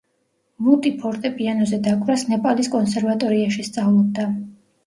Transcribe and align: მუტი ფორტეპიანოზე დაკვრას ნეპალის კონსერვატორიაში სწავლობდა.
მუტი 0.67 0.91
ფორტეპიანოზე 1.03 1.79
დაკვრას 1.89 2.25
ნეპალის 2.31 2.73
კონსერვატორიაში 2.77 3.67
სწავლობდა. 3.71 4.27